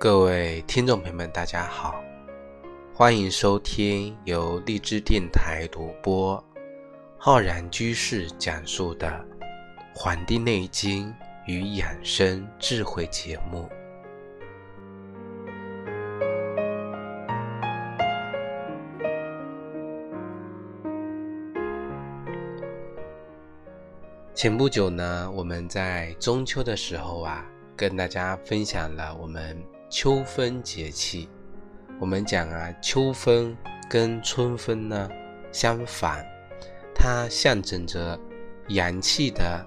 [0.00, 2.02] 各位听众朋友们，大家好，
[2.94, 6.42] 欢迎收听由荔枝电台独播、
[7.18, 9.06] 浩然居士讲述的
[9.94, 11.14] 《黄帝内经
[11.46, 13.68] 与养生智慧》节目。
[24.34, 27.44] 前不久呢，我们在中秋的时候啊，
[27.76, 29.62] 跟大家分享了我们。
[29.90, 31.28] 秋分节气，
[31.98, 33.56] 我们讲啊，秋分
[33.88, 35.10] 跟春分呢
[35.50, 36.24] 相反，
[36.94, 38.16] 它象征着
[38.68, 39.66] 阳气的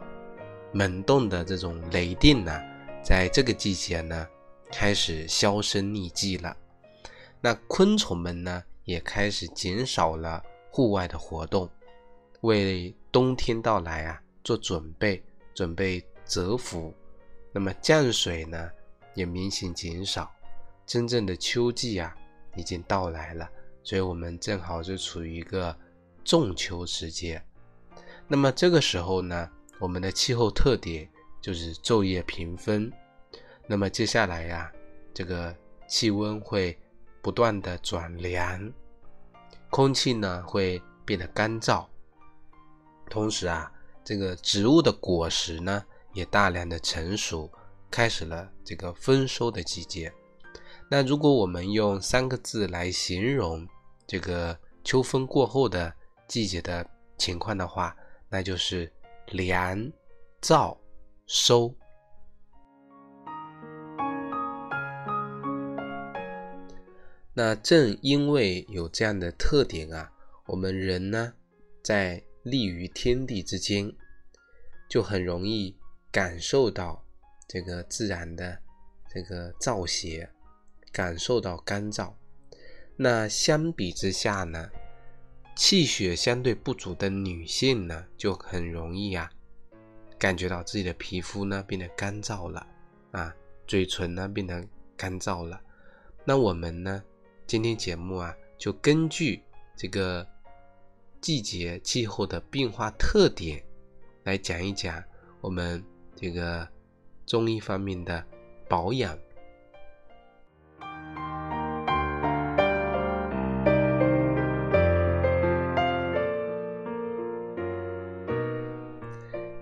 [0.72, 2.58] 猛动的这种雷电呢，
[3.04, 4.26] 在这个季节呢
[4.72, 6.56] 开始销声匿迹了。
[7.42, 11.70] 那昆虫们呢也开始减少了户外的活动，
[12.42, 15.22] 为冬天到来啊做准备，
[15.54, 16.94] 准备蛰伏。
[17.52, 18.72] 那么降水呢？
[19.16, 20.32] 也明显减少，
[20.86, 22.16] 真正的秋季啊
[22.56, 23.50] 已经到来了，
[23.84, 25.76] 所以我们正好是处于一个
[26.24, 27.42] 仲秋时节。
[28.28, 31.10] 那么这个时候呢，我们的气候特点
[31.42, 32.92] 就是昼夜平分。
[33.68, 34.72] 那么接下来呀，
[35.14, 35.56] 这个
[35.88, 36.78] 气温会
[37.22, 38.72] 不断的转凉，
[39.70, 41.86] 空气呢会变得干燥，
[43.10, 43.72] 同时啊，
[44.04, 47.52] 这个植物的果实呢也大量的成熟。
[47.94, 50.12] 开始了这个丰收的季节。
[50.90, 53.68] 那如果我们用三个字来形容
[54.08, 55.94] 这个秋分过后的
[56.28, 56.84] 季节的
[57.20, 57.96] 情况的话，
[58.30, 58.92] 那就是
[59.28, 59.80] 凉、
[60.42, 60.76] 燥、
[61.28, 61.72] 收。
[67.36, 70.12] 那正因为有这样的特点啊，
[70.48, 71.32] 我们人呢
[71.84, 73.96] 在立于天地之间，
[74.90, 75.78] 就很容易
[76.12, 77.03] 感受到。
[77.54, 78.58] 这个自然的
[79.08, 80.28] 这个燥邪，
[80.92, 82.12] 感受到干燥。
[82.96, 84.72] 那相比之下呢，
[85.56, 89.30] 气血相对不足的女性呢，就很容易啊，
[90.18, 92.66] 感觉到自己的皮肤呢变得干燥了
[93.12, 93.32] 啊，
[93.68, 95.62] 嘴唇呢变得干燥了。
[96.26, 97.04] 那我们呢，
[97.46, 99.44] 今天节目啊，就根据
[99.78, 100.28] 这个
[101.22, 103.64] 季节气候的变化特点，
[104.24, 105.04] 来讲一讲
[105.40, 106.68] 我们这个。
[107.34, 108.24] 中医方面的
[108.70, 109.18] 保养。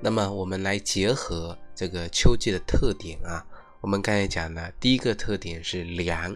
[0.02, 3.48] 那么，我们来结合这个秋季的特点啊。
[3.80, 6.36] 我们刚才讲了，第一个特点是凉。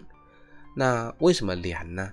[0.74, 2.10] 那为什么凉呢？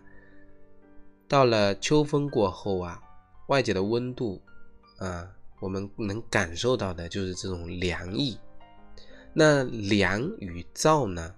[1.29, 3.01] 到了秋风过后啊，
[3.47, 4.41] 外界的温度
[4.97, 5.25] 啊，
[5.61, 8.38] 我们能感受到的就是这种凉意。
[9.36, 11.34] 那凉与燥呢，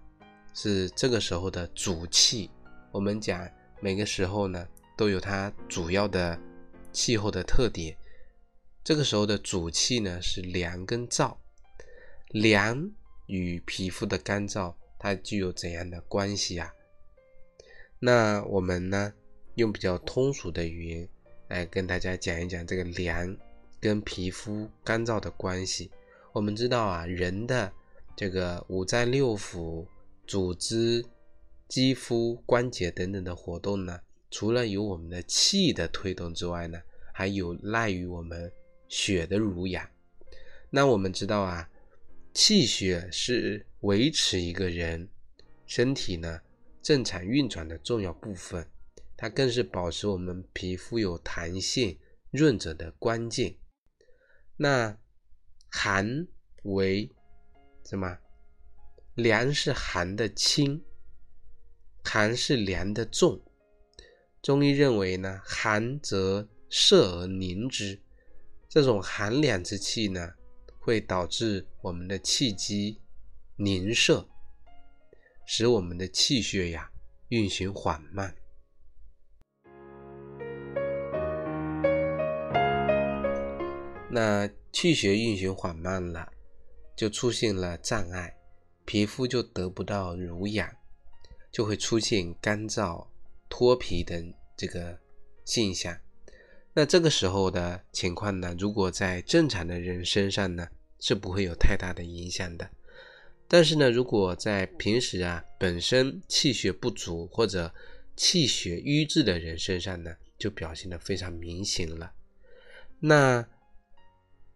[0.54, 2.52] 是这个时候的主气。
[2.92, 4.68] 我们讲每个时候呢，
[4.98, 6.38] 都有它主要的
[6.92, 7.96] 气候的特点。
[8.84, 11.38] 这个时候的主气呢是凉跟燥。
[12.28, 12.92] 凉
[13.28, 16.74] 与皮肤的干燥，它具有怎样的关系啊？
[18.00, 19.14] 那我们呢，
[19.54, 21.08] 用比较通俗的语言
[21.48, 23.38] 来跟大家讲一讲这个凉
[23.80, 25.90] 跟皮肤干燥的关系。
[26.34, 27.72] 我们知道啊，人的
[28.16, 29.86] 这个五脏六腑、
[30.26, 31.06] 组织、
[31.68, 34.00] 肌肤、关节等等的活动呢，
[34.32, 36.82] 除了有我们的气的推动之外呢，
[37.14, 38.52] 还有赖于我们
[38.88, 39.86] 血的濡养。
[40.70, 41.70] 那我们知道啊，
[42.34, 45.10] 气血是维持一个人
[45.66, 46.40] 身体呢
[46.82, 48.66] 正常运转的重要部分，
[49.18, 51.98] 它更是保持我们皮肤有弹性、
[52.32, 53.56] 润泽的关键。
[54.58, 54.98] 那
[55.70, 56.28] 寒
[56.64, 57.10] 为
[57.86, 58.18] 什么？
[59.14, 60.84] 凉是寒的轻，
[62.04, 63.40] 寒是凉的重。
[64.42, 68.02] 中医认为呢，寒则摄而凝之，
[68.68, 70.34] 这种寒凉之气呢，
[70.80, 73.00] 会导致我们的气机
[73.56, 74.28] 凝摄，
[75.46, 76.92] 使我们的气血呀
[77.30, 78.36] 运行缓慢。
[84.10, 86.32] 那气血运行缓慢了。
[86.96, 88.38] 就出现了障碍，
[88.86, 90.74] 皮肤就得不到濡养，
[91.52, 93.06] 就会出现干燥、
[93.50, 94.98] 脱皮等这个
[95.44, 95.98] 现象。
[96.74, 100.68] 那这个时候的情况呢，如果在正常的人身上呢，
[101.00, 102.70] 是不会有太大的影响的。
[103.48, 107.74] 但是呢，如果在平时啊，本身气血不足或者
[108.16, 112.14] 气血瘀滞的人身上呢，就表现的非常明显了。
[113.00, 113.46] 那。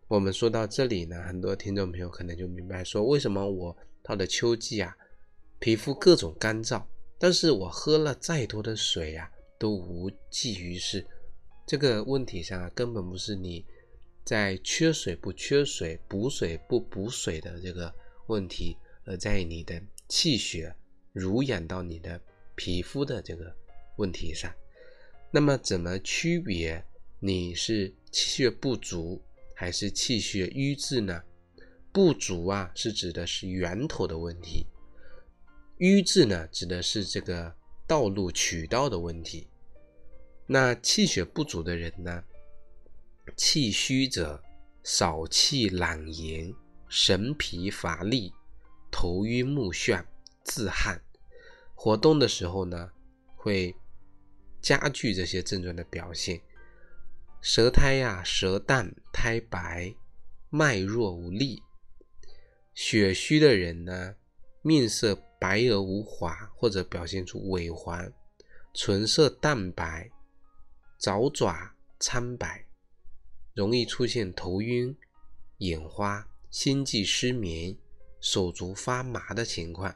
[0.09, 4.97] 我们说到这里呢，很多听众朋友可能就明白说，为什么我到了秋季啊，
[5.59, 6.83] 皮肤各种干燥，
[7.19, 11.05] 但是我喝了再多的水呀，都无济于事。
[11.67, 13.63] 这个问题上啊，根本不是你
[14.25, 17.93] 在缺水不缺水、补水不补水的这个
[18.25, 18.75] 问题，
[19.05, 20.75] 而在你的气血
[21.13, 22.19] 濡养到你的
[22.55, 23.55] 皮肤的这个
[23.97, 24.51] 问题上。
[25.29, 26.83] 那么，怎么区别
[27.19, 29.21] 你是气血不足
[29.59, 31.21] 还是气血瘀滞呢？
[31.91, 34.65] 不足啊，是指的是源头的问题；
[35.79, 37.53] 瘀滞呢，指的是这个
[37.85, 39.49] 道路渠道的问题。
[40.47, 42.23] 那气血不足的人呢？
[43.35, 44.41] 气虚者
[44.81, 46.55] 少气懒言，
[46.87, 48.31] 神疲乏力，
[48.89, 50.05] 头晕目眩，
[50.41, 51.01] 自汗，
[51.75, 52.91] 活动的时候呢，
[53.35, 53.75] 会
[54.61, 56.39] 加剧这些症状的表现。
[57.41, 59.95] 舌苔呀，舌淡苔白，
[60.49, 61.63] 脉弱无力。
[62.73, 64.15] 血虚的人呢，
[64.61, 68.11] 面色白而无华，或者表现出萎黄，
[68.73, 70.11] 唇色淡白，
[70.99, 72.65] 爪爪苍白，
[73.53, 74.95] 容易出现头晕、
[75.59, 77.77] 眼花、心悸、失眠、
[78.19, 79.95] 手足发麻的情况。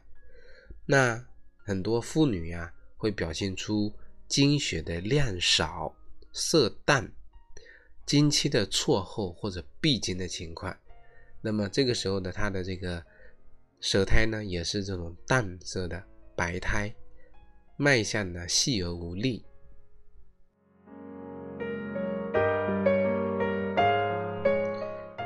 [0.85, 1.25] 那
[1.57, 3.93] 很多妇女呀，会表现出
[4.29, 5.93] 经血的量少、
[6.31, 7.11] 色淡、
[8.05, 10.75] 经期的错后或者闭经的情况。
[11.41, 13.03] 那么这个时候呢，他的这个
[13.79, 16.01] 舌苔呢，也是这种淡色的
[16.35, 16.93] 白苔，
[17.77, 19.45] 脉象呢细而无力。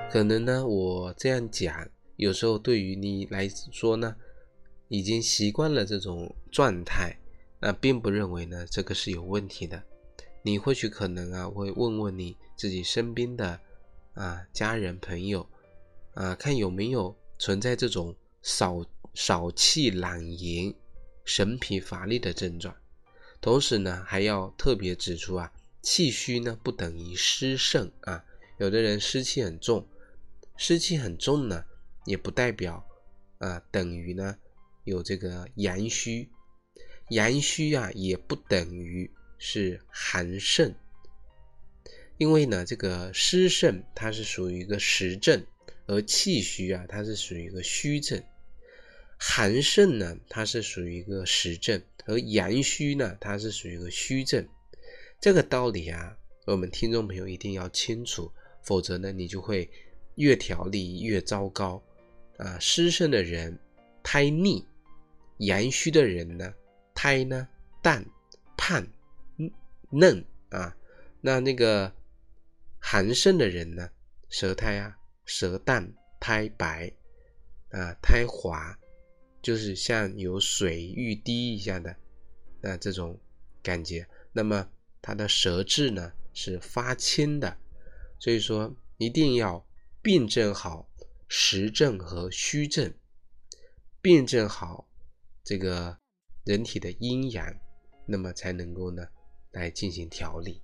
[0.09, 4.15] 可能呢，我这样讲，有时候对于你来说呢，
[4.87, 7.15] 已经习惯了这种状态，
[7.59, 9.83] 那并不认为呢这个是有问题的。
[10.41, 13.61] 你或许可能啊，会问问你自己身边的
[14.13, 15.47] 啊家人朋友。
[16.13, 18.83] 啊，看有没有存在这种少
[19.13, 20.73] 少气懒言、
[21.23, 22.75] 神疲乏力的症状。
[23.39, 28.25] 同时呢，还要特别指出啊，气虚呢不等于湿盛啊。
[28.57, 29.87] 有的人湿气很重，
[30.57, 31.63] 湿气很重呢，
[32.05, 32.83] 也不代表
[33.37, 34.35] 啊等于呢
[34.83, 36.31] 有这个阳虚。
[37.09, 40.73] 阳虚啊，也不等于是寒盛。
[42.17, 45.45] 因为呢，这个湿盛它是属于一个实症。
[45.89, 48.19] 而气虚啊，它是属于一个虚症；
[49.17, 54.45] 寒盛呢，它是属于一个实症；而阳虚呢，它是属于一个虚症。
[55.21, 58.29] 这个道理啊，我们听众朋友一定要清楚，
[58.61, 59.69] 否则呢，你就会
[60.15, 61.81] 越调理越糟糕
[62.35, 62.59] 啊。
[62.59, 63.57] 湿盛的人
[64.03, 64.65] 胎腻，
[65.37, 66.53] 阳虚的人呢，
[66.93, 67.47] 胎呢
[67.81, 68.05] 淡
[68.57, 68.85] 胖
[69.89, 70.75] 嫩啊。
[71.21, 71.93] 那那个
[72.79, 73.89] 寒盛的人呢，
[74.29, 74.97] 舌苔啊。
[75.29, 76.89] 舌淡苔白，
[77.71, 78.79] 啊，苔滑，
[79.41, 81.93] 就是像有水欲滴一样的，
[82.61, 83.19] 那这种
[83.61, 84.07] 感觉。
[84.31, 84.69] 那么
[85.01, 87.57] 它的舌质呢是发青的，
[88.21, 89.67] 所以说一定要
[90.01, 90.89] 辨证好
[91.27, 92.93] 实证和虚证，
[94.01, 94.87] 辨证好
[95.43, 95.99] 这个
[96.45, 97.53] 人体的阴阳，
[98.05, 99.05] 那么才能够呢
[99.51, 100.61] 来进行调理。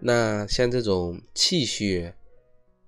[0.00, 2.14] 那像这种气血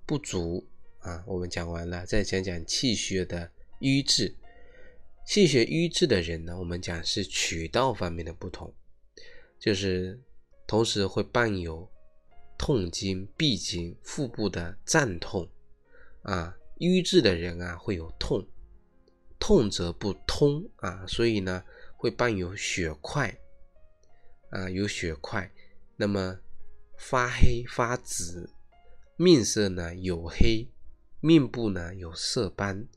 [0.05, 0.67] 不足
[0.99, 4.37] 啊，我们讲完了，再讲讲气血的瘀滞。
[5.27, 8.73] 气血瘀滞的人呢，我们讲是渠道方面的不同，
[9.59, 10.21] 就是
[10.67, 11.91] 同时会伴有
[12.59, 15.49] 痛经、闭经、腹部的胀痛
[16.23, 16.57] 啊。
[16.79, 18.47] 瘀滞的人啊，会有痛，
[19.39, 21.65] 痛则不通啊，所以呢，
[22.07, 23.37] 会伴有血块
[24.51, 25.51] 啊，有血块，
[25.97, 26.39] 那么。
[26.99, 28.49] 发黑发紫，
[29.17, 30.67] 面色呢黝黑，
[31.21, 32.89] 面部呢有色斑，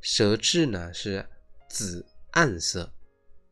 [0.00, 1.24] 舌质呢是
[1.68, 2.92] 紫暗色，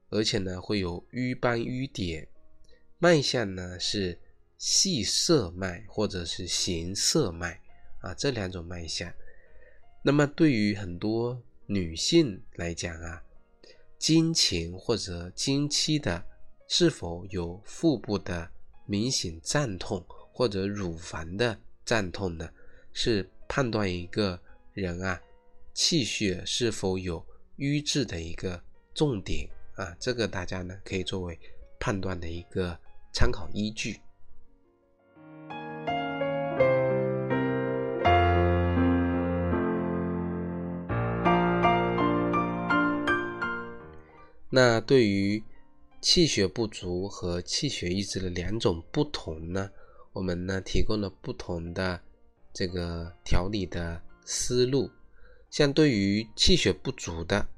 [0.08, 2.26] 而且呢会有瘀斑瘀点，
[2.98, 4.18] 脉象呢是
[4.58, 7.62] 细涩脉或者是弦涩脉
[8.00, 9.14] 啊这两种脉象。
[10.02, 13.22] 那么对于很多女性来讲啊，
[13.98, 16.24] 经前或者经期的
[16.68, 18.50] 是否有腹部的。
[18.88, 22.48] 明显胀痛或者乳房的胀痛呢，
[22.92, 24.40] 是判断一个
[24.74, 25.20] 人啊
[25.74, 27.26] 气血是否有
[27.56, 28.62] 瘀滞的一个
[28.94, 29.92] 重点啊。
[29.98, 31.36] 这个大家呢可以作为
[31.80, 32.78] 判断的一个
[33.12, 34.00] 参考依据。
[44.56, 45.44] 那对于。
[46.02, 49.68] 气血不足和气血瘀滞的两种不同呢，
[50.12, 52.00] 我们呢提供了不同的
[52.52, 54.88] 这个调理的思路。
[55.50, 57.48] 像对于气血不足的，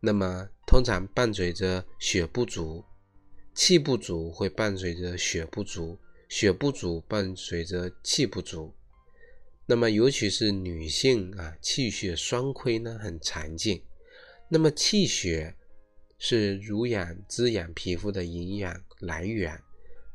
[0.00, 2.84] 那么通常伴随着血不足，
[3.54, 5.98] 气不足会伴随着血不足，
[6.28, 8.74] 血不足伴随着气不足。
[9.64, 13.80] 那么尤其是女性啊，气血双亏呢很常见。
[14.50, 15.56] 那么气血
[16.18, 19.62] 是濡养滋养皮肤的营养来源，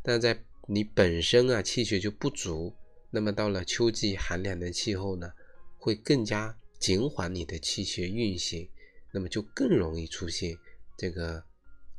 [0.04, 2.76] 但在你本身啊气血就不足，
[3.10, 5.32] 那么到了秋季寒凉的气候呢，
[5.78, 6.58] 会更加。
[6.82, 8.68] 减缓你的气血运行，
[9.14, 10.58] 那么就更容易出现
[10.98, 11.44] 这个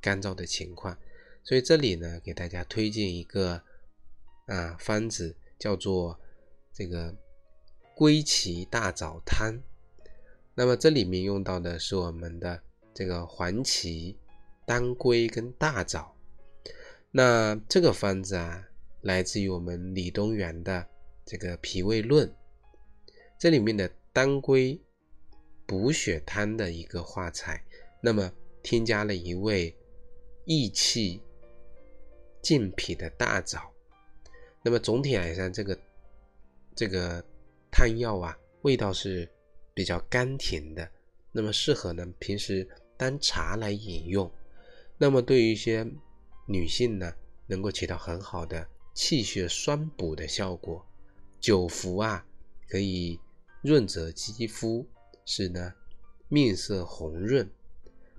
[0.00, 0.98] 干燥的情况。
[1.44, 3.62] 所以这里呢，给大家推荐一个
[4.46, 6.18] 啊方子，叫做
[6.74, 7.16] 这个
[7.94, 9.62] 归芪大枣汤。
[10.56, 12.60] 那么这里面用到的是我们的
[12.94, 14.16] 这个黄芪、
[14.66, 16.14] 当归跟大枣。
[17.10, 18.68] 那这个方子啊，
[19.00, 20.86] 来自于我们李东垣的
[21.24, 22.28] 这个《脾胃论》，
[23.38, 23.90] 这里面的。
[24.14, 24.78] 当归
[25.64, 27.64] 补血汤的一个化材，
[28.02, 28.30] 那么
[28.62, 29.74] 添加了一味
[30.44, 31.22] 益气
[32.42, 33.72] 健脾的大枣，
[34.62, 35.78] 那么总体来说，这个
[36.76, 37.24] 这个
[37.70, 39.26] 汤药啊，味道是
[39.72, 40.86] 比较甘甜的，
[41.32, 44.30] 那么适合呢平时当茶来饮用，
[44.98, 45.86] 那么对于一些
[46.46, 47.12] 女性呢，
[47.46, 50.86] 能够起到很好的气血双补的效果，
[51.40, 52.26] 久服啊
[52.68, 53.20] 可以。
[53.64, 54.84] 润泽肌肤，
[55.24, 55.72] 使呢
[56.26, 57.48] 面色红润，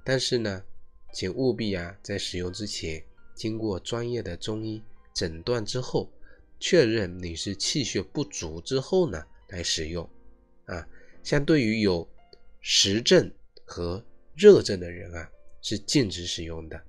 [0.01, 0.63] 但是呢，
[1.12, 3.03] 请务必啊在使用之前，
[3.36, 4.82] 经过专业的中医
[5.13, 6.10] 诊断之后，
[6.62, 10.10] 确认你是气血不足之后呢来使用。
[10.63, 10.88] 啊，
[11.24, 12.10] 相对于有
[12.62, 13.30] 实症
[13.65, 14.01] 和
[14.36, 15.30] 热症的人啊，
[15.62, 16.82] 是禁止使用的。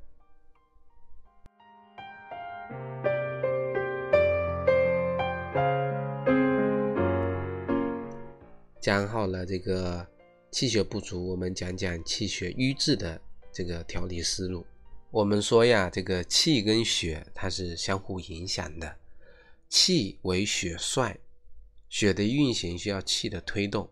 [8.80, 10.06] 讲好了这个
[10.50, 13.20] 气血不足，我们讲讲气血瘀滞的
[13.52, 14.66] 这个调理思路。
[15.10, 18.96] 我们说呀，这个气跟血它是相互影响的。
[19.68, 21.18] 气为血帅，
[21.88, 23.88] 血的运行需要气的推动。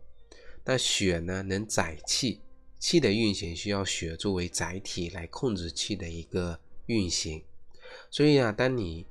[0.64, 2.40] 那血呢，能载气，
[2.82, 7.40] 气的运行需要血作为载体来控制气的一个运行。
[8.10, 9.06] 所以啊，当你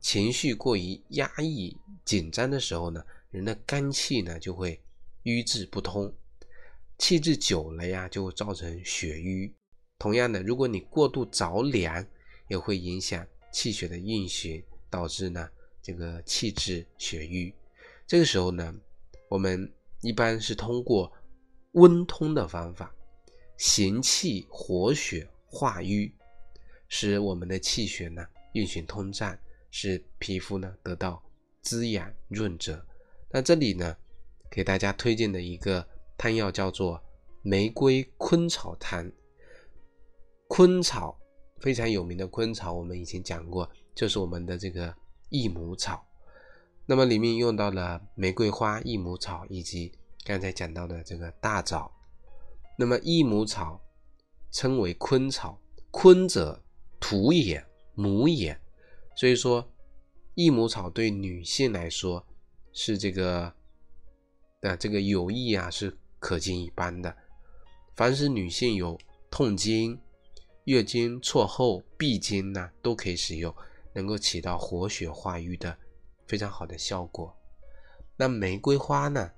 [0.00, 1.76] 情绪过于压抑、
[2.06, 4.80] 紧张的时候呢，人的肝气呢就会。
[5.24, 6.14] 瘀滞不通，
[6.98, 9.52] 气滞久了呀，就会造成血瘀。
[9.98, 12.06] 同样的，如果你过度着凉，
[12.46, 15.50] 也会影响气血的运行，导致呢
[15.82, 17.52] 这个气滞血瘀。
[18.06, 18.72] 这个时候呢，
[19.28, 19.68] 我们
[20.00, 21.12] 一般是通过
[21.76, 22.94] 温通的方法，
[23.56, 26.12] 行气活血化瘀，
[26.88, 29.38] 使我们的气血呢运行通畅，
[29.70, 31.22] 使皮肤呢得到
[31.62, 32.84] 滋养润泽。
[33.30, 33.96] 那这里呢？
[34.48, 37.02] 给大家推荐的一个汤药叫做
[37.42, 39.10] 玫瑰昆草汤。
[40.46, 41.18] 昆草
[41.58, 44.94] 非常有名的昆草，我们以前讲过，就是我们的这个
[45.28, 46.06] 益母草。
[46.86, 49.92] 那么里面用到了玫瑰花、益母草以及
[50.26, 51.90] 刚才讲到的这个大枣。
[52.76, 53.80] 那么益母草
[54.50, 55.56] 称为昆草，
[55.92, 56.60] 昆者
[56.98, 57.64] 土也，
[57.94, 58.60] 母也。
[59.14, 59.72] 所以说，
[60.34, 62.26] 益母草对女性来说
[62.72, 63.54] 是这个。
[64.60, 67.16] 那这个有益啊，是可见一斑的。
[67.94, 68.98] 凡是女性有
[69.30, 69.96] 痛经、
[70.64, 73.54] 月经错后、闭经呢，都可以使用，
[73.92, 75.78] 能够起到活血化瘀的
[76.26, 77.32] 非常好的效果。
[78.16, 79.30] 那玫瑰花呢，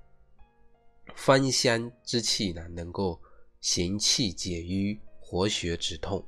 [1.15, 3.19] 芳香之气呢，能够
[3.61, 6.25] 行气解瘀、活血止痛。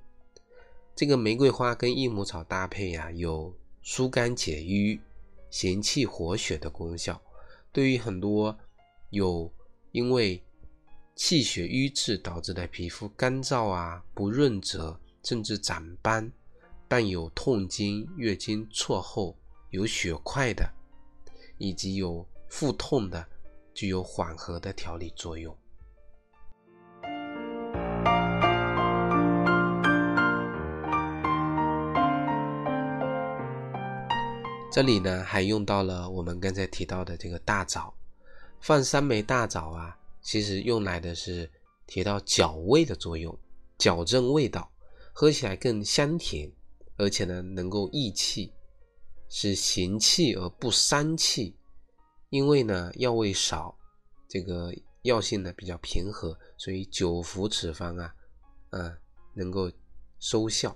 [0.96, 5.00] 这个玫瑰花跟益母草搭配呀，有疏肝解郁、
[5.50, 7.22] 行气活血的功效。
[7.72, 8.58] 对于很多
[9.12, 9.52] 有
[9.92, 10.44] 因为
[11.16, 16.32] 气血瘀滞导致的皮肤干燥啊、不润泽，甚至长斑，
[16.88, 19.38] 伴有痛经、月经错后、
[19.70, 20.70] 有血块的，
[21.58, 23.26] 以及有腹痛的，
[23.74, 25.56] 具有缓和的调理作用。
[34.74, 37.94] 这里呢，还用到了我们刚才提到的这个大枣。
[38.62, 41.50] 放三枚大枣啊，其实用来的是
[41.88, 43.38] 提到矫味的作用，
[43.78, 44.72] 矫正味道，
[45.12, 46.50] 喝起来更香甜，
[46.96, 48.54] 而且呢能够益气，
[49.28, 51.56] 是行气而不伤气。
[52.32, 53.78] 因为呢药味少，
[54.28, 58.16] 这个药性呢比较平和，所以久服此方啊，
[58.70, 58.98] 嗯，
[59.34, 59.70] 能够
[60.18, 60.76] 收效。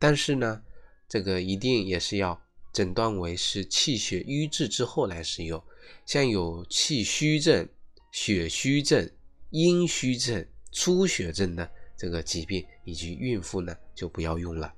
[0.00, 0.60] 但是呢，
[1.08, 5.62] 这个一定也是要诊断为是气血瘀滞之后来使用。
[6.04, 7.68] 像有气虚症、
[8.10, 9.08] 血虚症、
[9.50, 14.74] 阴虚症、出血症的这个疾病以及孕妇呢，就不要用了。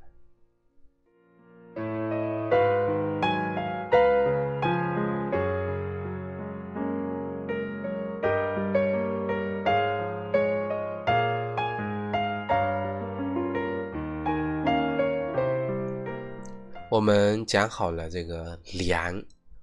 [16.94, 19.20] 我们讲好了这个凉，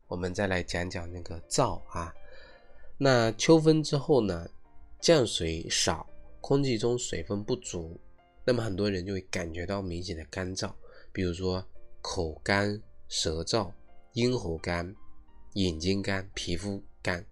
[0.08, 2.14] 我们再来讲讲那个燥啊。
[2.98, 4.50] 那秋分之后呢，
[5.00, 6.06] 降水少，
[6.42, 7.98] 空气中水分不足，
[8.44, 10.74] 那么很多人就会感觉到明显的干燥，
[11.14, 11.66] 比如说
[12.02, 13.72] 口干、舌燥、
[14.16, 14.94] 咽喉干、
[15.54, 17.26] 眼睛干、皮肤干。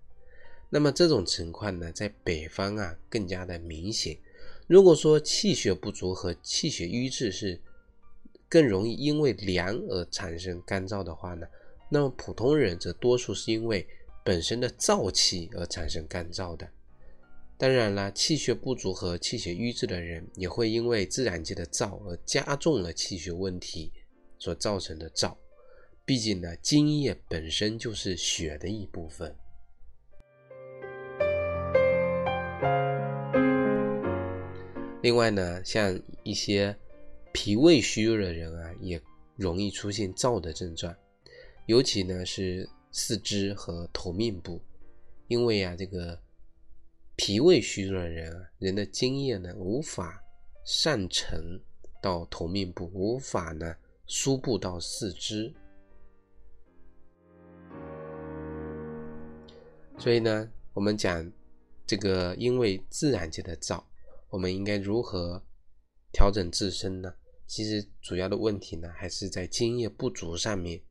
[0.69, 4.17] 那么这种情况呢，在北方啊更加的明显。
[4.65, 7.61] 如果说气血不足和气血瘀滞是
[8.49, 11.47] 更容易因为凉而产生干燥的话呢，
[11.87, 13.87] 那么普通人则多数是因为
[14.25, 16.67] 本身的燥气而产生干燥的。
[17.59, 23.91] 当然了，气血不足和气血瘀滞的人也会因为自然界的燥而加重了气血问题
[24.39, 25.35] 所造成的燥。
[26.03, 29.35] 毕竟呢，津液本身就是血的一部分。
[35.03, 36.75] 另外呢，像一些。
[37.31, 39.01] 脾胃虚弱的人啊，也
[39.35, 40.93] 容易出现燥的症状，
[41.67, 44.59] 尤其呢是四肢和头面部，
[45.27, 46.19] 因为啊这个
[47.15, 50.21] 脾胃虚弱的人啊，人的津液呢无法
[50.65, 51.61] 上沉
[52.01, 53.75] 到头面部，无法呢
[54.07, 55.53] 输布到四肢，
[59.97, 61.31] 所以呢，我们讲
[61.85, 63.83] 这个因为自然界的燥，
[64.29, 65.43] 我们应该如何？
[66.11, 67.13] 调整自身呢，
[67.45, 70.81] 其实主要的问题呢还是在津液不足上面。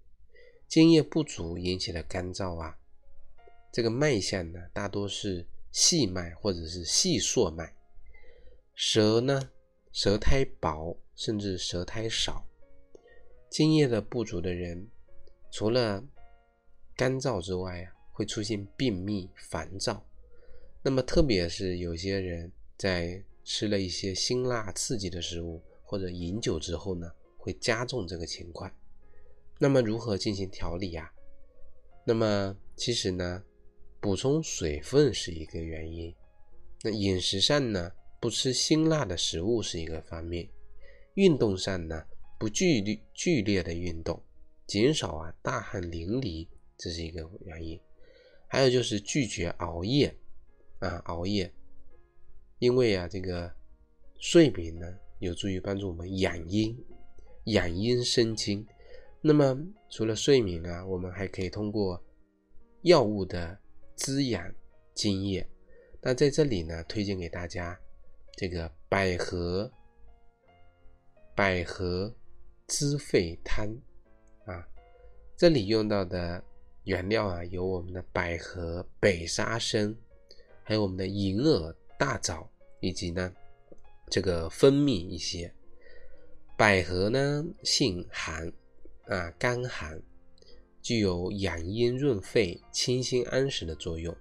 [0.68, 2.78] 津液不足引起的干燥啊，
[3.72, 7.74] 这个脉象呢大多是细脉或者是细硕脉。
[8.74, 9.50] 舌呢，
[9.92, 12.46] 舌苔薄甚至舌苔少，
[13.50, 14.88] 津液的不足的人，
[15.50, 16.04] 除了
[16.94, 20.06] 干燥之外啊，会出现便秘、烦躁。
[20.82, 23.24] 那么特别是有些人在。
[23.50, 28.70] 吃了一些辛辣刺激的食物或者饮酒之后呢，会加重这个情况。
[29.58, 31.10] 那么如何进行调理呀？
[32.04, 33.42] 那么其实呢，
[34.00, 36.14] 补充水分是一个原因。
[36.82, 40.46] 那饮食上呢，不吃辛辣的食物是一个方面。
[41.14, 42.04] 运动上呢，
[42.38, 44.22] 不剧烈剧烈的运动，
[44.66, 47.80] 减少啊大汗淋漓，这是一个原因。
[48.46, 50.14] 还有就是拒绝熬夜
[50.80, 51.50] 啊，熬夜。
[52.58, 53.52] 因为啊，这个
[54.18, 54.86] 睡眠呢，
[55.20, 56.76] 有助于帮助我们养阴、
[57.44, 58.66] 养阴生津。
[59.20, 59.56] 那么
[59.90, 62.02] 除了睡眠啊，我们还可以通过
[62.82, 63.58] 药物的
[63.94, 64.52] 滋养
[64.94, 65.48] 津液。
[66.00, 67.78] 那在这里呢，推荐给大家
[68.36, 69.70] 这个百合
[71.34, 72.12] 百合
[72.66, 73.68] 滋肺汤
[74.46, 74.66] 啊。
[75.36, 76.42] 这里用到的
[76.84, 79.94] 原料啊，有我们的百合、北沙参，
[80.64, 81.74] 还有我们的银耳。
[81.98, 82.48] 大枣
[82.80, 83.34] 以及呢，
[84.08, 85.52] 这个分泌一些
[86.56, 88.50] 百合呢，性寒
[89.06, 90.00] 啊，干寒，
[90.80, 94.16] 具有养阴润肺、清心安神的作用。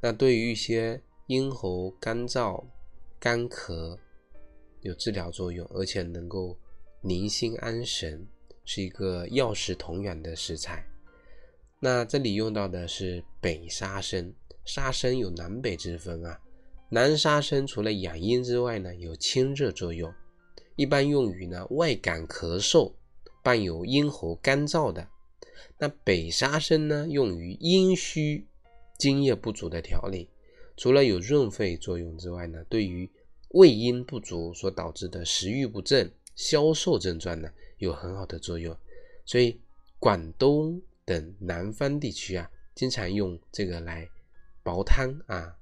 [0.00, 2.64] 那对于一些咽喉干燥、
[3.18, 3.98] 干咳
[4.82, 6.56] 有治疗作用，而且能够
[7.00, 8.24] 宁心安神，
[8.64, 10.86] 是一个药食同源的食材。
[11.80, 14.32] 那这里用到的是北沙参，
[14.64, 16.40] 沙参有南北之分啊。
[16.88, 20.12] 南沙参除了养阴之外呢，有清热作用，
[20.76, 22.92] 一般用于呢外感咳嗽
[23.42, 25.08] 伴有咽喉干燥的。
[25.78, 28.46] 那北沙参呢，用于阴虚
[28.98, 30.28] 津液不足的调理，
[30.76, 33.10] 除了有润肺作用之外呢，对于
[33.50, 38.76] 胃阴不足所导致的食欲不振、消瘦症状呢，有很好的作用。
[39.24, 39.60] 所以
[39.98, 44.08] 广东等南方地区啊，经常用这个来
[44.62, 45.56] 煲汤啊。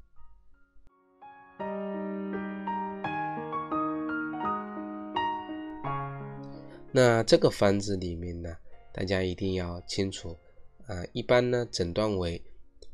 [6.97, 8.57] 那这个方子里面呢，
[8.93, 10.39] 大家一定要清楚
[10.87, 11.05] 啊。
[11.13, 12.41] 一般呢，诊断为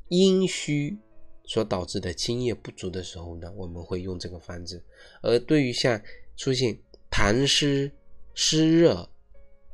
[0.08, 0.96] 阴虚
[1.44, 4.82] 所导致的津液不足的时候呢，我们会用这个方子。
[5.20, 6.00] 而对于像
[6.34, 6.78] 出现
[7.10, 7.92] 痰湿、
[8.32, 9.06] 湿热、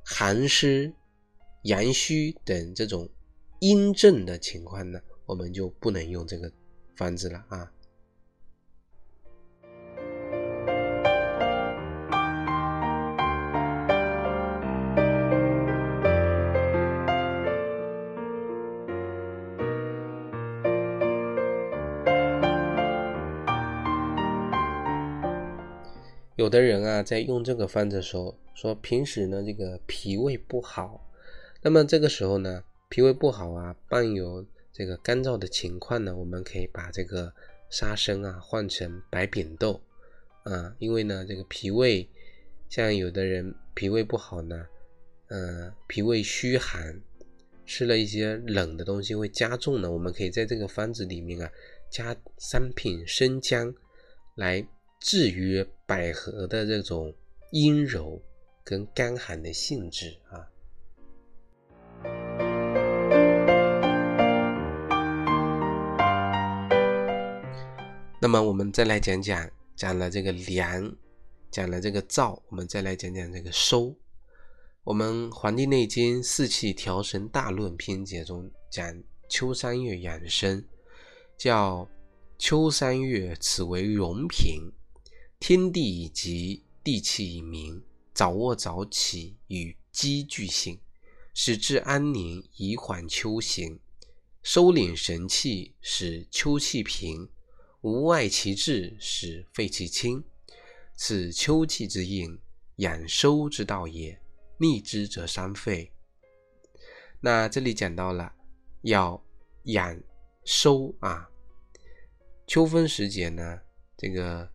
[0.05, 0.93] 寒湿、
[1.63, 3.09] 阳虚等这种
[3.61, 6.51] 阴症的情况呢，我们就不能用这个
[6.97, 7.73] 方子了啊。
[26.37, 31.01] 有的人啊，在用这个方子的时候，说平时呢这个脾胃不好，
[31.63, 37.33] 那么这个时候呢，脾胃不好啊，伴有这个干燥的情况呢，我们可以把这个
[37.71, 39.81] 沙参啊换成白扁豆
[40.45, 42.07] 啊，因为呢这个脾胃，
[42.69, 44.67] 像有的人脾胃不好呢，
[45.29, 47.01] 呃，脾胃虚寒。
[47.69, 51.51] 吃了一些冷的东西会加重呢，我们可以在这个方子里面啊
[51.91, 53.75] 加三品生姜，
[54.37, 54.65] 来
[55.07, 57.15] 至于百合的这种
[57.53, 58.21] 阴柔
[58.65, 60.43] 跟干寒的性质啊。
[68.21, 70.93] 那么我们再来讲讲，讲了这个凉，
[71.53, 73.95] 讲了这个燥，我们再来讲讲这个收。
[74.83, 78.93] 我们《黄帝内经·四气调神大论》篇节中讲
[79.29, 80.65] 秋三月养生，
[81.39, 81.89] 叫
[82.39, 84.69] 秋三月，此为荣平，
[85.39, 87.83] 天地以极，地气以明，
[88.15, 90.81] 早卧早起与积聚性，
[91.35, 93.79] 使之安宁，以缓秋行，
[94.43, 97.29] 收敛神气，使秋气平，
[97.83, 100.25] 无外其志，使肺气清，
[100.95, 102.41] 此秋气之应，
[102.77, 104.21] 养收之道也。
[104.59, 105.93] 逆之则伤肺。
[107.21, 108.33] 那这里讲到了
[108.81, 109.23] 要
[109.65, 110.01] 养
[110.47, 111.29] 收啊，
[112.47, 113.61] 秋分时节呢，
[113.99, 114.51] 这个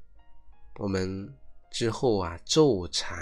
[0.75, 1.33] 我们
[1.71, 3.17] 之后啊昼长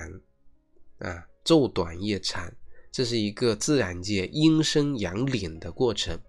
[0.99, 2.51] 啊昼短夜长，
[2.91, 6.19] 这是一个自然界阴生阳敛的过程。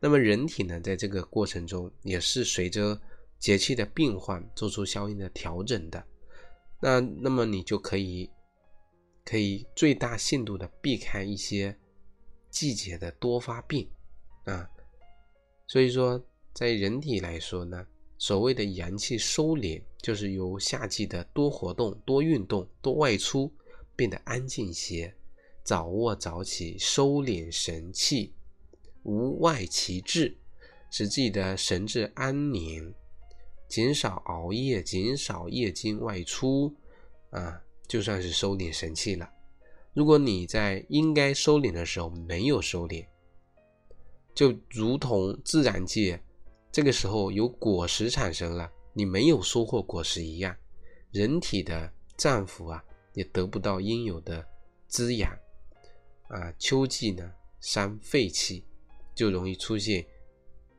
[0.00, 3.00] 那么人体呢，在这个过程中也是随着
[3.38, 6.04] 节气的变换做出相应的调整的。
[6.80, 8.30] 那那么你就可以。
[9.26, 11.74] 可以最大限度的避开一些
[12.50, 13.88] 季节的多发病
[14.44, 14.68] 啊，
[15.66, 17.86] 所以说在人体来说呢，
[18.18, 23.50] 所谓的阳气收敛，就是由夏季的多活动、多运动、多外出，
[23.96, 25.14] 变得安静些，
[25.62, 28.34] 早卧早起，收敛神气，
[29.04, 30.36] 无外其志，
[30.90, 32.94] 使自己的神志安宁，
[33.66, 36.76] 减少熬夜，减少夜间外出
[37.30, 37.62] 啊。
[37.88, 39.26] 就算是收敛神气了。
[39.94, 43.06] 如果你在应该收敛的时候没有收敛，
[44.34, 46.22] 就如同自然界
[46.70, 50.56] 这个时候有果实产生了，你没有收获果实一样，
[51.10, 54.46] 人体的脏腑啊也得不到应有的
[54.86, 55.36] 滋养
[56.28, 56.52] 啊。
[56.58, 58.64] 秋季呢伤肺气，
[59.14, 60.06] 就容易出现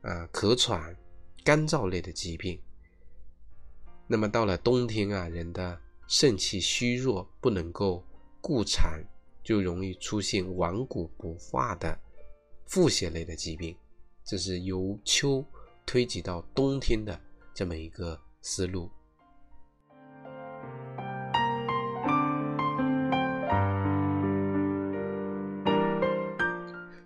[0.00, 0.96] 啊咳喘、
[1.44, 2.58] 干燥类的疾病。
[4.08, 8.02] 那么到了冬天啊，人的肾气虚弱，不能够
[8.40, 9.04] 固产，
[9.44, 11.98] 就容易出现顽固不化的
[12.66, 13.76] 腹泻类的疾病。
[14.24, 15.44] 这是由秋
[15.84, 17.20] 推及到冬天的
[17.56, 18.90] 这么一个思路。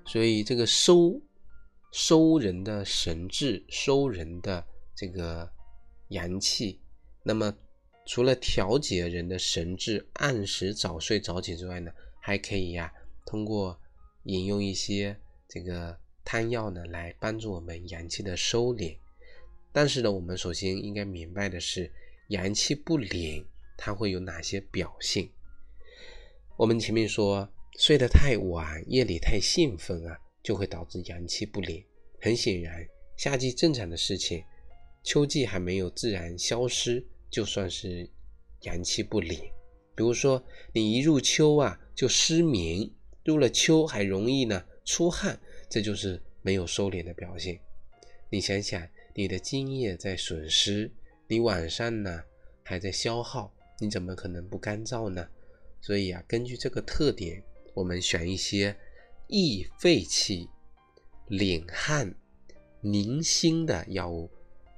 [0.05, 1.23] 所以，这个收
[1.93, 5.49] 收人的神志，收人的这个
[6.09, 6.81] 阳气，
[7.23, 7.55] 那么。
[8.07, 12.93] 除了调节人的神志、按时早睡早起之外呢，还可以呀，
[13.25, 13.79] 通过
[14.25, 18.97] 饮用一些这个汤药呢，来帮助我们阳气的收敛。
[19.73, 21.91] 但是呢，我们首先应该明白的是，
[22.29, 23.45] 阳气不敛，
[23.77, 25.29] 它会有哪些表现？
[26.57, 31.85] 我们前面说，睡得太晚，夜里太兴奋啊，就会导致阳气不敛。
[32.21, 34.45] 很显然，夏季正常的事情，
[35.03, 37.07] 秋季还没有自然消失。
[37.31, 38.11] 就算是
[38.63, 39.39] 阳气不敛，
[39.95, 42.91] 比如说你一入秋啊就失眠，
[43.25, 47.61] 入了秋还容易呢出汗，这就是没有收敛的表现。
[48.29, 48.83] 你想想，
[49.15, 50.91] 你的津液在损失，
[51.27, 52.23] 你晚上呢
[52.63, 55.29] 还在消耗，你怎么可能不干燥呢？
[55.81, 57.43] 所以啊，根据这个特点，
[57.75, 58.77] 我们选一些
[59.29, 60.49] 益肺气、
[61.29, 62.15] 敛汗、
[62.81, 64.31] 宁心的药物，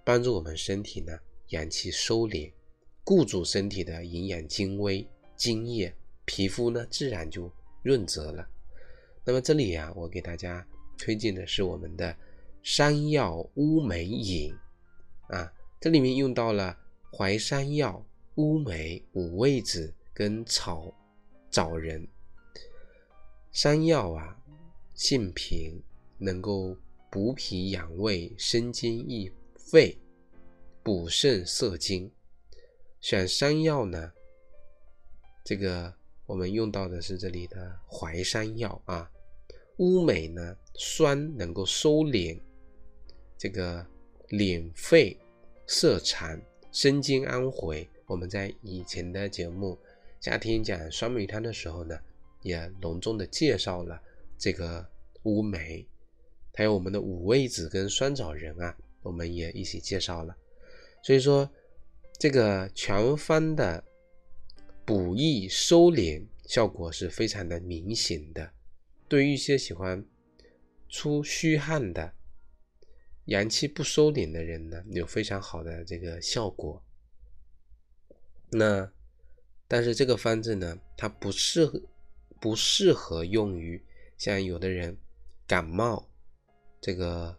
[0.05, 1.19] 帮助我们身体呢。
[1.49, 2.51] 阳气收敛，
[3.05, 8.49] 固住身体的营养精微、津液，皮肤呢自然就润泽了。
[9.23, 10.67] 那么这里呀，我给大家
[10.97, 12.17] 推荐的是我们的
[12.63, 14.55] 山药乌梅饮
[15.29, 16.77] 啊，这里面用到了
[17.13, 18.05] 淮山药、
[18.37, 20.95] 乌梅、五味子跟草
[21.51, 22.07] 枣仁。
[23.51, 24.37] 山药啊，
[24.95, 25.83] 性平，
[26.19, 26.77] 能够
[27.11, 29.99] 补脾养胃、生津益肺。
[30.85, 32.11] 补肾涩精，
[33.01, 34.13] 选山药呢？
[35.45, 35.95] 这个
[36.27, 39.11] 我们用到的是这里的淮山药啊。
[39.79, 42.41] 乌梅呢，酸能够收敛
[43.43, 43.85] 这个
[44.29, 45.19] 敛肺
[45.67, 47.85] 涩肠、生津安回。
[48.07, 49.77] 我们在以前的节目
[50.21, 51.99] 夏天讲双梅汤的时候呢，
[52.43, 54.01] 也隆重的介绍了
[54.39, 54.89] 这个
[55.25, 55.85] 乌梅，
[56.55, 60.37] 还有我们的五味子跟酸枣仁啊，我们也一起介绍了。
[61.03, 61.51] 所以说，
[62.21, 63.83] 这个全方的
[64.85, 68.49] 补益收敛效果是非常的明显的。
[69.09, 70.07] 对于一些喜欢
[70.89, 72.15] 出虚汗的、
[73.27, 76.83] 阳气不收敛的人呢，有非常好的这个效果。
[78.51, 78.93] 那
[79.69, 81.81] 但是这个方子呢，它不适合
[82.41, 83.83] 不适合用于
[84.19, 84.97] 像有的人
[85.47, 86.11] 感冒、
[86.81, 87.39] 这个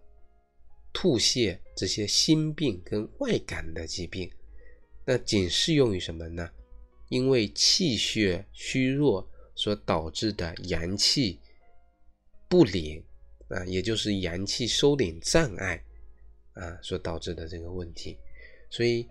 [0.93, 4.32] 吐泻这些心病跟外感的疾病。
[5.06, 6.50] 那仅适用于什么呢？
[7.10, 11.39] 因为气血虚弱所导致的阳气
[12.48, 13.04] 不敛
[13.54, 15.84] 啊，也就是阳气收敛障碍
[16.54, 18.18] 啊所导致的这个问题，
[18.70, 19.08] 所以。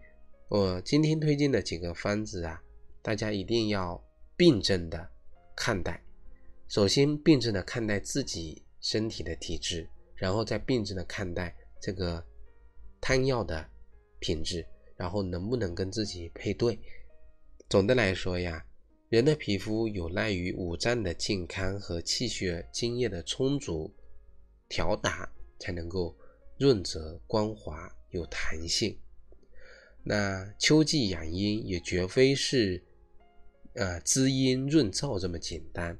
[0.48, 2.62] 我今天推荐的几个方子啊，
[3.00, 3.98] 大家一定要
[4.36, 5.10] 辩证的
[5.56, 6.04] 看待。
[6.68, 12.22] 首先，辩证的看待自己身体的体质，然后再辩证的看待这个
[13.00, 13.66] 汤药的
[14.18, 16.78] 品质，然后能不能跟自己配对。
[17.70, 18.62] 总的来说呀，
[19.08, 23.90] 人的皮肤有赖于五脏的健康和气血津液的充足
[24.72, 26.16] 调达，才能够
[26.56, 28.98] 润泽光滑有弹性。
[30.02, 32.82] 那秋季养阴也绝非是，
[33.74, 35.98] 呃滋阴润燥这么简单。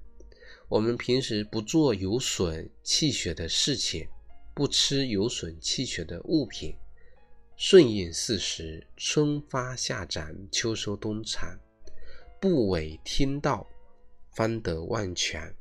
[0.71, 4.09] 我们平时不做有损气血的事情，
[4.55, 6.75] 不吃有损气血的物品，
[7.59, 11.59] 顺应四时，春发夏长，秋收冬藏，
[12.41, 13.69] 不违天道，
[14.31, 15.55] 方得万全。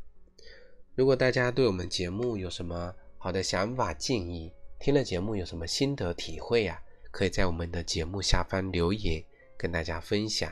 [0.96, 6.82] 如果大家对我们节目有什么好的想法建议，听了节目有什么心得体会呀？
[7.12, 9.24] 可以在我们的节目下方留言，
[9.56, 10.52] 跟大家分享。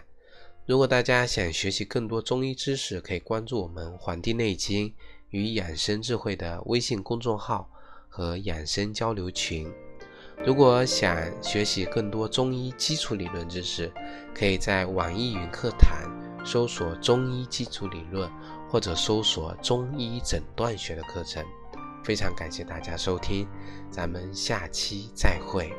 [0.67, 4.93] 如果大家想学习更多中医知识，可以关注我们《黄帝内经
[5.31, 7.67] 与养生智慧》的微信公众号
[8.07, 9.67] 和养生交流群。
[10.45, 13.91] 如果想学习更多中医基础理论知识，
[14.31, 16.07] 可以在网易云课堂
[16.45, 18.31] 搜索“中医基础理论”
[18.69, 21.43] 或者搜索“中医诊断学”的课程。
[22.09, 23.47] 非常感谢大家收听，
[23.91, 25.71] 咱们下期再会。